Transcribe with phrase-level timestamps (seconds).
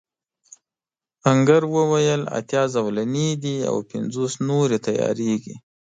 [1.27, 5.55] آهنګر وویل اتيا زولنې دي او پنځوس نورې تياریږي.